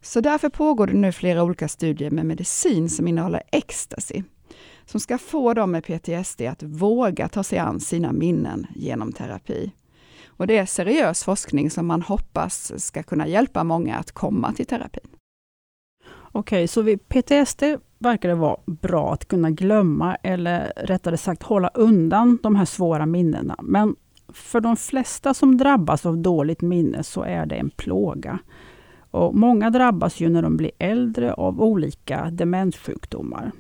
Så 0.03 0.21
därför 0.21 0.49
pågår 0.49 0.87
det 0.87 0.93
nu 0.93 1.13
flera 1.13 1.43
olika 1.43 1.69
studier 1.69 2.11
med 2.11 2.27
medicin 2.27 2.91
som 2.91 3.09
innehåller 3.09 3.43
ecstasy, 3.53 4.23
som 4.85 5.01
ska 5.01 5.19
få 5.19 5.55
dem 5.55 5.71
med 5.71 5.85
PTSD 5.85 6.41
att 6.41 6.63
våga 6.63 7.29
ta 7.29 7.43
sig 7.43 7.59
an 7.59 7.81
sina 7.81 8.13
minnen 8.13 8.67
genom 8.75 9.13
terapi. 9.13 9.73
Och 10.27 10.47
det 10.47 10.59
är 10.59 10.67
seriös 10.67 11.25
forskning 11.25 11.71
som 11.71 11.87
man 11.87 12.03
hoppas 12.03 12.85
ska 12.85 13.03
kunna 13.03 13.27
hjälpa 13.27 13.65
många 13.65 13.97
att 13.97 14.13
komma 14.13 14.53
till 14.53 14.67
terapin. 14.67 15.14
Okej, 16.37 16.69
så 16.69 16.83
vid 16.83 17.09
PTSD 17.09 17.63
verkar 17.99 18.29
det 18.29 18.35
vara 18.35 18.57
bra 18.67 19.13
att 19.13 19.29
kunna 19.29 19.51
glömma, 19.51 20.15
eller 20.15 20.73
rättare 20.77 21.17
sagt 21.17 21.43
hålla 21.43 21.69
undan 21.69 22.39
de 22.43 22.57
här 22.57 22.65
svåra 22.65 23.07
minnena. 23.07 23.57
Men 23.63 23.97
för 24.29 24.61
de 24.61 24.77
flesta 24.77 25.35
som 25.35 25.57
drabbas 25.59 26.07
av 26.07 26.19
dåligt 26.19 26.61
minne 26.61 27.03
så 27.03 27.23
är 27.23 27.47
det 27.47 27.55
en 27.55 27.71
plåga. 27.71 28.39
Och 29.11 29.35
många 29.35 29.71
drabbas 29.71 30.21
ju 30.21 30.29
när 30.29 30.43
de 30.43 30.57
blir 30.57 30.71
äldre 30.79 31.33
av 31.35 31.63
olika 31.63 32.31
demenssjukdomar. 32.31 33.53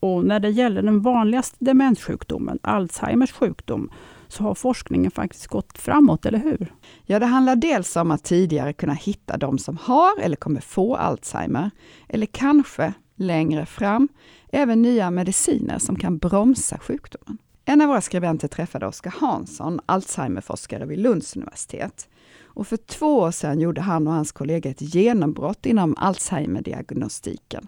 Och 0.00 0.24
när 0.24 0.40
det 0.40 0.50
gäller 0.50 0.82
den 0.82 1.00
vanligaste 1.00 1.56
demenssjukdomen, 1.58 2.58
Alzheimers 2.62 3.32
sjukdom, 3.32 3.90
så 4.28 4.42
har 4.42 4.54
forskningen 4.54 5.10
faktiskt 5.10 5.46
gått 5.46 5.78
framåt, 5.78 6.26
eller 6.26 6.38
hur? 6.38 6.74
Ja, 7.04 7.18
det 7.18 7.26
handlar 7.26 7.56
dels 7.56 7.96
om 7.96 8.10
att 8.10 8.24
tidigare 8.24 8.72
kunna 8.72 8.94
hitta 8.94 9.36
de 9.36 9.58
som 9.58 9.76
har 9.76 10.20
eller 10.20 10.36
kommer 10.36 10.60
få 10.60 10.96
Alzheimer, 10.96 11.70
eller 12.08 12.26
kanske 12.26 12.92
längre 13.16 13.66
fram 13.66 14.08
även 14.48 14.82
nya 14.82 15.10
mediciner 15.10 15.78
som 15.78 15.96
kan 15.96 16.18
bromsa 16.18 16.78
sjukdomen. 16.78 17.38
En 17.64 17.80
av 17.80 17.88
våra 17.88 18.00
skribenter 18.00 18.48
träffade 18.48 18.86
Oskar 18.86 19.14
Hansson, 19.18 19.80
Alzheimerforskare 19.86 20.86
vid 20.86 20.98
Lunds 20.98 21.36
universitet. 21.36 22.08
Och 22.44 22.66
för 22.66 22.76
två 22.76 23.18
år 23.18 23.30
sedan 23.30 23.60
gjorde 23.60 23.80
han 23.80 24.06
och 24.06 24.12
hans 24.12 24.32
kollega 24.32 24.70
ett 24.70 24.94
genombrott 24.94 25.66
inom 25.66 25.94
Alzheimer-diagnostiken. 25.98 27.66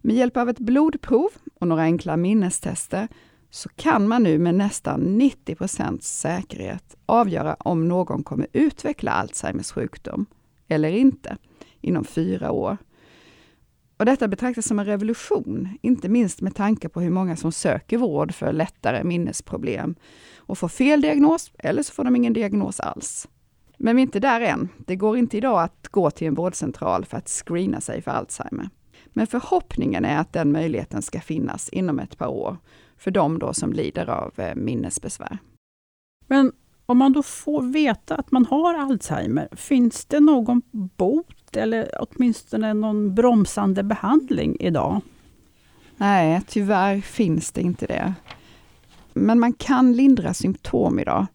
Med 0.00 0.16
hjälp 0.16 0.36
av 0.36 0.48
ett 0.48 0.58
blodprov 0.58 1.28
och 1.60 1.68
några 1.68 1.82
enkla 1.82 2.16
minnestester 2.16 3.08
så 3.54 3.68
kan 3.68 4.08
man 4.08 4.22
nu 4.22 4.38
med 4.38 4.54
nästan 4.54 5.20
90% 5.20 6.00
säkerhet 6.00 6.96
avgöra 7.06 7.56
om 7.58 7.88
någon 7.88 8.22
kommer 8.22 8.46
utveckla 8.52 9.12
Alzheimers 9.12 9.72
sjukdom 9.72 10.26
eller 10.68 10.88
inte 10.88 11.36
inom 11.80 12.04
fyra 12.04 12.50
år. 12.50 12.76
Och 13.96 14.04
detta 14.04 14.28
betraktas 14.28 14.66
som 14.66 14.78
en 14.78 14.86
revolution, 14.86 15.68
inte 15.82 16.08
minst 16.08 16.40
med 16.40 16.54
tanke 16.54 16.88
på 16.88 17.00
hur 17.00 17.10
många 17.10 17.36
som 17.36 17.52
söker 17.52 17.98
vård 17.98 18.34
för 18.34 18.52
lättare 18.52 19.04
minnesproblem 19.04 19.94
och 20.36 20.58
får 20.58 20.68
fel 20.68 21.00
diagnos, 21.00 21.52
eller 21.58 21.82
så 21.82 21.92
får 21.92 22.04
de 22.04 22.16
ingen 22.16 22.32
diagnos 22.32 22.80
alls. 22.80 23.28
Men 23.76 23.96
vi 23.96 24.02
är 24.02 24.06
inte 24.06 24.20
där 24.20 24.40
än. 24.40 24.68
Det 24.78 24.96
går 24.96 25.16
inte 25.16 25.36
idag 25.36 25.62
att 25.62 25.88
gå 25.88 26.10
till 26.10 26.26
en 26.26 26.34
vårdcentral 26.34 27.04
för 27.04 27.16
att 27.16 27.28
screena 27.28 27.80
sig 27.80 28.02
för 28.02 28.10
Alzheimer. 28.10 28.68
Men 29.06 29.26
förhoppningen 29.26 30.04
är 30.04 30.18
att 30.18 30.32
den 30.32 30.52
möjligheten 30.52 31.02
ska 31.02 31.20
finnas 31.20 31.68
inom 31.68 31.98
ett 31.98 32.18
par 32.18 32.28
år 32.28 32.56
för 32.98 33.10
de 33.10 33.38
då 33.38 33.54
som 33.54 33.72
lider 33.72 34.10
av 34.10 34.32
eh, 34.36 34.54
minnesbesvär. 34.54 35.38
Men 36.26 36.52
om 36.86 36.98
man 36.98 37.12
då 37.12 37.22
får 37.22 37.62
veta 37.62 38.14
att 38.14 38.32
man 38.32 38.46
har 38.46 38.74
Alzheimer, 38.74 39.48
finns 39.52 40.04
det 40.04 40.20
någon 40.20 40.62
bot 40.72 41.56
eller 41.56 41.90
åtminstone 42.00 42.74
någon 42.74 43.14
bromsande 43.14 43.82
behandling 43.82 44.56
idag? 44.60 45.00
Nej, 45.96 46.42
tyvärr 46.48 47.00
finns 47.00 47.52
det 47.52 47.60
inte 47.60 47.86
det. 47.86 48.14
Men 49.12 49.40
man 49.40 49.52
kan 49.52 49.92
lindra 49.92 50.34
symptom 50.34 50.98
idag. 50.98 51.26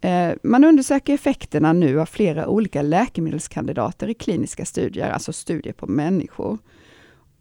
Eh, 0.00 0.32
man 0.42 0.64
undersöker 0.64 1.14
effekterna 1.14 1.72
nu 1.72 2.00
av 2.00 2.06
flera 2.06 2.48
olika 2.48 2.82
läkemedelskandidater 2.82 4.08
i 4.08 4.14
kliniska 4.14 4.64
studier, 4.64 5.10
alltså 5.10 5.32
studier 5.32 5.72
på 5.72 5.86
människor. 5.86 6.58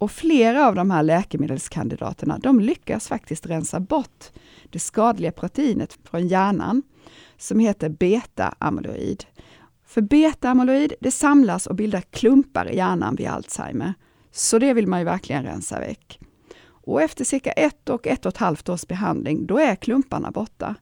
Och 0.02 0.12
flera 0.12 0.68
av 0.68 0.76
de 0.76 0.92
här 0.92 1.04
läkemedelskandidaterna, 1.04 2.40
de 2.40 2.60
lyckas 2.60 3.08
faktiskt 3.08 3.46
rensa 3.46 3.80
bort 3.80 4.32
det 4.70 4.80
skadliga 4.80 5.32
proteinet 5.32 5.98
från 6.04 6.28
hjärnan, 6.28 6.84
som 7.38 7.60
heter 7.60 7.90
beta-amyloid. 7.90 9.26
För 9.86 10.02
beta-amyloid, 10.02 10.94
det 11.00 11.12
samlas 11.12 11.68
och 11.68 11.76
bildar 11.76 12.02
klumpar 12.02 12.70
i 12.70 12.76
hjärnan 12.76 13.16
vid 13.16 13.28
Alzheimer. 13.28 13.94
Så 14.32 14.60
det 14.60 14.74
vill 14.74 14.88
man 14.88 15.00
ju 15.00 15.06
verkligen 15.06 15.44
rensa 15.44 15.80
väck. 15.80 16.20
Och 16.64 17.02
efter 17.02 17.26
cirka 17.26 17.52
ett 17.52 17.90
och 17.90 18.08
ett 18.08 18.26
och 18.26 18.32
ett 18.32 18.38
halvt 18.38 18.70
års 18.70 18.88
behandling, 18.88 19.46
då 19.46 19.58
är 19.60 19.76
klumparna 19.76 20.32
borta. 20.32 20.76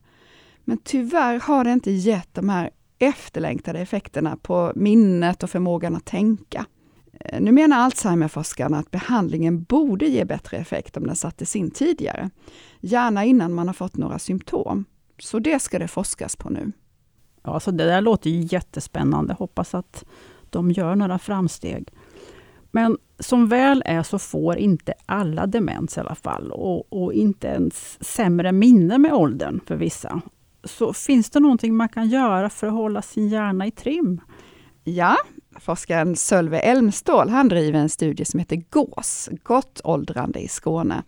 Men 0.64 0.78
tyvärr 0.78 1.40
har 1.40 1.64
det 1.64 1.72
inte 1.72 1.90
gett 1.90 2.34
de 2.34 2.48
här 2.48 2.70
efterlängtade 2.98 3.78
effekterna 3.78 4.36
på 4.36 4.72
minnet 4.76 5.42
och 5.42 5.50
förmågan 5.50 5.96
att 5.96 6.04
tänka. 6.04 6.66
Eh, 7.24 7.40
nu 7.40 7.52
menar 7.52 7.76
Alzheimerforskarna 7.76 8.78
att 8.78 8.90
behandlingen 8.90 9.62
borde 9.62 10.06
ge 10.06 10.24
bättre 10.24 10.56
effekt 10.56 10.96
om 10.96 11.06
den 11.06 11.16
sattes 11.16 11.56
in 11.56 11.70
tidigare, 11.70 12.30
gärna 12.80 13.24
innan 13.24 13.52
man 13.52 13.66
har 13.66 13.74
fått 13.74 13.96
några 13.96 14.18
symptom. 14.18 14.84
Så 15.18 15.38
det 15.38 15.62
ska 15.62 15.78
det 15.78 15.88
forskas 15.88 16.36
på 16.36 16.50
nu. 16.50 16.72
Ja, 17.42 17.60
så 17.60 17.70
det 17.70 17.84
där 17.84 18.00
låter 18.00 18.30
ju 18.30 18.48
jättespännande. 18.50 19.34
Hoppas 19.34 19.74
att 19.74 20.04
de 20.50 20.70
gör 20.70 20.96
några 20.96 21.18
framsteg. 21.18 21.88
Men 22.70 22.98
som 23.18 23.48
väl 23.48 23.82
är 23.86 24.02
så 24.02 24.18
får 24.18 24.56
inte 24.56 24.94
alla 25.06 25.46
demens 25.46 25.96
i 25.96 26.00
alla 26.00 26.14
fall 26.14 26.50
och, 26.52 26.92
och 26.92 27.12
inte 27.12 27.46
ens 27.46 28.04
sämre 28.04 28.52
minne 28.52 28.98
med 28.98 29.12
åldern 29.12 29.60
för 29.66 29.76
vissa. 29.76 30.20
Så 30.64 30.92
finns 30.92 31.30
det 31.30 31.40
någonting 31.40 31.76
man 31.76 31.88
kan 31.88 32.08
göra 32.08 32.50
för 32.50 32.66
att 32.66 32.72
hålla 32.72 33.02
sin 33.02 33.28
hjärna 33.28 33.66
i 33.66 33.70
trim? 33.70 34.20
Ja, 34.92 35.16
forskaren 35.58 36.16
Sölve 36.16 36.58
Elmstål, 36.58 37.28
han 37.28 37.48
driver 37.48 37.78
en 37.78 37.88
studie 37.88 38.24
som 38.24 38.38
heter 38.38 38.62
GÅS, 38.70 39.28
Gott 39.42 39.80
åldrande 39.84 40.40
i 40.40 40.48
Skåne. 40.48 41.02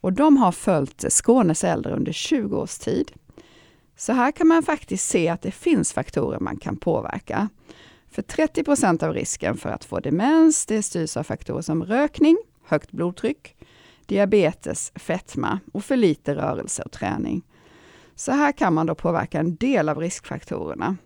Och 0.00 0.12
de 0.12 0.36
har 0.36 0.52
följt 0.52 1.04
Skånes 1.12 1.64
äldre 1.64 1.92
under 1.92 2.12
20 2.12 2.56
års 2.56 2.78
tid. 2.78 3.12
Så 3.96 4.12
här 4.12 4.32
kan 4.32 4.48
man 4.48 4.62
faktiskt 4.62 5.08
se 5.08 5.28
att 5.28 5.42
det 5.42 5.50
finns 5.50 5.92
faktorer 5.92 6.40
man 6.40 6.56
kan 6.56 6.76
påverka. 6.76 7.48
För 8.10 8.22
30 8.22 8.64
procent 8.64 9.02
av 9.02 9.14
risken 9.14 9.56
för 9.56 9.68
att 9.68 9.84
få 9.84 10.00
demens, 10.00 10.66
det 10.66 10.82
styrs 10.82 11.16
av 11.16 11.22
faktorer 11.22 11.62
som 11.62 11.84
rökning, 11.84 12.38
högt 12.64 12.92
blodtryck, 12.92 13.56
diabetes, 14.06 14.92
fetma 14.94 15.60
och 15.72 15.84
för 15.84 15.96
lite 15.96 16.34
rörelse 16.34 16.82
och 16.82 16.92
träning. 16.92 17.42
Så 18.14 18.32
här 18.32 18.52
kan 18.52 18.74
man 18.74 18.86
då 18.86 18.94
påverka 18.94 19.40
en 19.40 19.56
del 19.56 19.88
av 19.88 19.98
riskfaktorerna. 19.98 20.96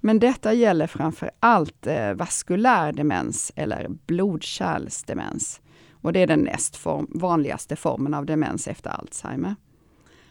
Men 0.00 0.18
detta 0.18 0.52
gäller 0.52 0.86
framför 0.86 1.30
allt 1.40 1.86
eh, 1.86 2.12
vaskulär 2.12 2.92
demens 2.92 3.52
eller 3.56 3.88
blodkärlsdemens. 3.88 5.60
Och 5.92 6.12
det 6.12 6.20
är 6.20 6.26
den 6.26 6.40
näst 6.40 6.76
form, 6.76 7.06
vanligaste 7.14 7.76
formen 7.76 8.14
av 8.14 8.26
demens 8.26 8.68
efter 8.68 8.90
Alzheimer. 8.90 9.56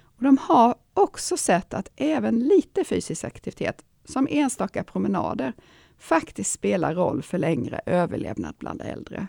Och 0.02 0.24
de 0.24 0.38
har 0.38 0.76
också 0.94 1.38
sett 1.38 1.74
att 1.74 1.90
även 1.96 2.40
lite 2.40 2.84
fysisk 2.84 3.24
aktivitet, 3.24 3.86
som 4.06 4.28
enstaka 4.30 4.84
promenader, 4.84 5.54
faktiskt 5.98 6.52
spelar 6.52 6.96
roll 6.96 7.22
för 7.24 7.38
längre 7.38 7.82
överlevnad 7.86 8.56
bland 8.60 8.82
äldre. 8.82 9.28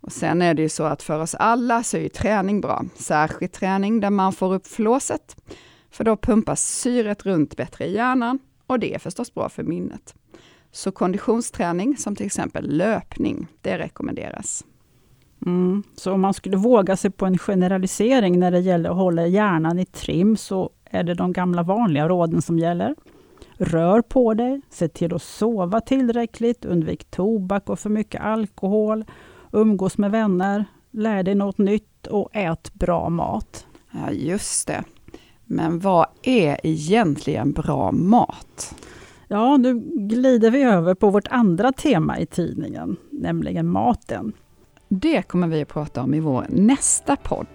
Och 0.00 0.12
sen 0.12 0.42
är 0.42 0.54
det 0.54 0.62
ju 0.62 0.68
så 0.68 0.84
att 0.84 1.02
för 1.02 1.20
oss 1.20 1.34
alla 1.34 1.82
så 1.82 1.96
är 1.96 2.08
träning 2.08 2.60
bra, 2.60 2.84
särskilt 2.94 3.52
träning 3.52 4.00
där 4.00 4.10
man 4.10 4.32
får 4.32 4.54
upp 4.54 4.66
flåset, 4.66 5.36
för 5.90 6.04
då 6.04 6.16
pumpas 6.16 6.62
syret 6.62 7.26
runt 7.26 7.56
bättre 7.56 7.86
i 7.86 7.94
hjärnan 7.94 8.38
och 8.70 8.78
det 8.78 8.94
är 8.94 8.98
förstås 8.98 9.34
bra 9.34 9.48
för 9.48 9.62
minnet. 9.62 10.14
Så 10.72 10.92
konditionsträning 10.92 11.96
som 11.96 12.16
till 12.16 12.26
exempel 12.26 12.76
löpning, 12.76 13.46
det 13.60 13.78
rekommenderas. 13.78 14.64
Mm. 15.46 15.82
Så 15.96 16.12
om 16.12 16.20
man 16.20 16.34
skulle 16.34 16.56
våga 16.56 16.96
sig 16.96 17.10
på 17.10 17.26
en 17.26 17.38
generalisering 17.38 18.38
när 18.38 18.50
det 18.50 18.60
gäller 18.60 18.90
att 18.90 18.96
hålla 18.96 19.26
hjärnan 19.26 19.78
i 19.78 19.84
trim, 19.84 20.36
så 20.36 20.70
är 20.84 21.02
det 21.02 21.14
de 21.14 21.32
gamla 21.32 21.62
vanliga 21.62 22.08
råden 22.08 22.42
som 22.42 22.58
gäller. 22.58 22.94
Rör 23.52 24.02
på 24.02 24.34
dig, 24.34 24.60
se 24.70 24.88
till 24.88 25.14
att 25.14 25.22
sova 25.22 25.80
tillräckligt, 25.80 26.64
undvik 26.64 27.10
tobak 27.10 27.68
och 27.68 27.78
för 27.78 27.90
mycket 27.90 28.20
alkohol, 28.20 29.04
umgås 29.52 29.98
med 29.98 30.10
vänner, 30.10 30.64
lär 30.90 31.22
dig 31.22 31.34
något 31.34 31.58
nytt 31.58 32.06
och 32.06 32.28
ät 32.32 32.74
bra 32.74 33.08
mat. 33.08 33.66
Ja, 33.90 34.10
just 34.10 34.66
det. 34.66 34.84
Men 35.52 35.78
vad 35.78 36.06
är 36.22 36.60
egentligen 36.62 37.52
bra 37.52 37.92
mat? 37.92 38.74
Ja, 39.28 39.56
nu 39.56 39.80
glider 39.94 40.50
vi 40.50 40.62
över 40.62 40.94
på 40.94 41.10
vårt 41.10 41.28
andra 41.28 41.72
tema 41.72 42.18
i 42.18 42.26
tidningen, 42.26 42.96
nämligen 43.10 43.68
maten. 43.68 44.32
Det 44.88 45.22
kommer 45.22 45.48
vi 45.48 45.62
att 45.62 45.68
prata 45.68 46.02
om 46.02 46.14
i 46.14 46.20
vår 46.20 46.46
nästa 46.48 47.16
podd. 47.16 47.46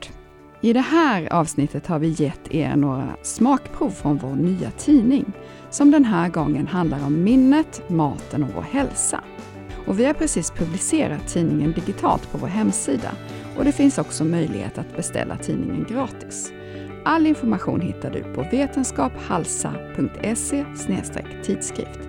I 0.62 0.74
det 0.74 0.80
här 0.82 1.34
avsnittet 1.34 1.88
har 1.88 2.00
vi 2.00 2.16
gett 2.18 2.54
er 2.54 2.76
några 2.76 3.16
smakprov 3.24 3.90
från 3.90 4.18
vår 4.18 4.36
nya 4.36 4.72
tidning, 4.72 5.26
som 5.70 5.92
den 5.92 6.06
här 6.06 6.30
gången 6.30 6.68
handlar 6.68 7.06
om 7.06 7.24
minnet, 7.24 7.90
maten 7.90 8.44
och 8.44 8.50
vår 8.56 8.62
hälsa. 8.62 9.24
Och 9.88 10.00
vi 10.00 10.06
har 10.06 10.14
precis 10.14 10.52
publicerat 10.52 11.28
tidningen 11.28 11.72
digitalt 11.72 12.32
på 12.32 12.38
vår 12.38 12.48
hemsida 12.48 13.12
och 13.58 13.66
det 13.66 13.72
finns 13.72 13.98
också 13.98 14.26
möjlighet 14.26 14.78
att 14.78 14.96
beställa 14.96 15.38
tidningen 15.38 15.86
gratis. 15.90 16.52
All 17.08 17.28
information 17.28 17.82
hittar 17.82 18.12
du 18.12 18.24
på 18.24 18.48
vetenskaphalsa.se 18.52 20.66
tidskrift. 21.44 22.00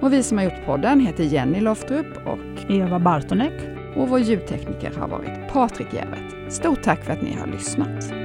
Och 0.00 0.12
vi 0.12 0.22
som 0.22 0.38
har 0.38 0.44
gjort 0.44 0.66
podden 0.66 1.00
heter 1.00 1.24
Jenny 1.24 1.60
Loftrup 1.60 2.26
och 2.26 2.70
Eva 2.70 2.98
Bartonek. 2.98 3.60
Och 3.96 4.08
vår 4.08 4.20
ljudtekniker 4.20 4.92
har 4.98 5.08
varit 5.08 5.52
Patrik 5.52 5.94
Jävert. 5.94 6.52
Stort 6.52 6.82
tack 6.82 7.04
för 7.04 7.12
att 7.12 7.22
ni 7.22 7.34
har 7.34 7.46
lyssnat. 7.46 8.21